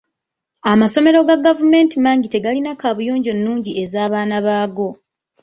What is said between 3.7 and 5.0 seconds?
ez'abaana baago.